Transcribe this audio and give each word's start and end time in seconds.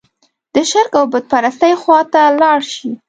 د 0.53 0.55
شرک 0.71 0.91
او 0.99 1.05
بوت 1.11 1.25
پرستۍ 1.31 1.73
خوا 1.81 1.99
ته 2.13 2.21
لاړ 2.41 2.59
شي. 2.73 2.89